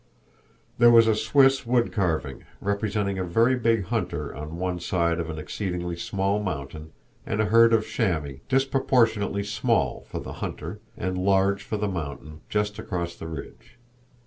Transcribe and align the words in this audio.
There 0.79 0.89
was 0.89 1.05
a 1.07 1.13
Swiss 1.13 1.63
wood 1.63 1.91
carving 1.91 2.43
representing 2.59 3.19
a 3.19 3.23
very 3.23 3.55
big 3.55 3.83
hunter 3.83 4.33
on 4.33 4.57
one 4.57 4.79
side 4.79 5.19
of 5.19 5.29
an 5.29 5.37
exceedingly 5.37 5.95
small 5.95 6.41
mountain, 6.41 6.91
and 7.23 7.39
a 7.39 7.45
herd 7.45 7.71
of 7.71 7.85
chamois, 7.85 8.39
disproportionately 8.49 9.43
small 9.43 10.01
for 10.09 10.17
the 10.19 10.33
hunter 10.33 10.79
and 10.97 11.19
large 11.19 11.61
for 11.61 11.77
the 11.77 11.87
mountain, 11.87 12.41
just 12.49 12.79
across 12.79 13.13
the 13.15 13.27
ridge. 13.27 13.77